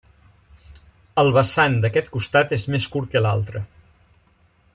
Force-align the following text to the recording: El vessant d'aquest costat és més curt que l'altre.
El 1.23 1.29
vessant 1.35 1.77
d'aquest 1.83 2.09
costat 2.17 2.57
és 2.59 2.67
més 2.77 2.89
curt 2.97 3.13
que 3.15 3.23
l'altre. 3.27 3.63